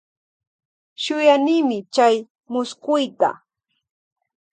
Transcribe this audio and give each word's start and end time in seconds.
Shuyanimi 1.03 1.77
chay 1.95 2.15
muskuyta. 2.51 3.29